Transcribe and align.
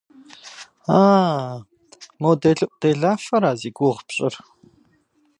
А-а, 1.03 1.63
мо 2.21 2.31
делэӏуделафэра 2.41 3.51
зи 3.59 3.69
гугъу 3.77 4.03
пщӏыр? 4.07 4.33